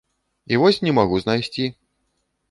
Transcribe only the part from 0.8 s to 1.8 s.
не магу знайсці.